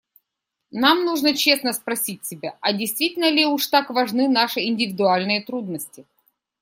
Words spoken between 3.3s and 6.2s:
уж так важны наши индивидуальные трудности.